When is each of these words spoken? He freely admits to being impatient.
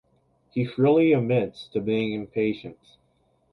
He 0.49 0.65
freely 0.65 1.13
admits 1.13 1.67
to 1.73 1.79
being 1.79 2.13
impatient. 2.13 2.79